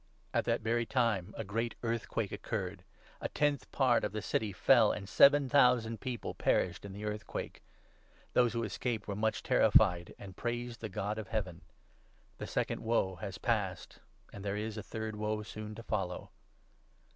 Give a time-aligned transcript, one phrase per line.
[0.33, 2.83] At that very time a 13 great earthquake occurred.
[3.21, 7.61] A tenth part of the city fell, and seven thousand people perished in the earthquake.
[8.33, 11.61] Those who escaped were much terrified, and praised the God of Heaven.
[12.39, 13.99] The second Woe has passed;
[14.33, 16.29] and there is a third Woe soon 14 to follow